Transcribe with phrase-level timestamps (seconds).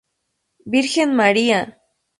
[0.65, 1.59] Virgen María!